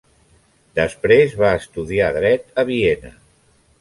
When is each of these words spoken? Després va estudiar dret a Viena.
Després 0.79 1.35
va 1.41 1.51
estudiar 1.59 2.09
dret 2.17 2.59
a 2.63 2.67
Viena. 2.71 3.13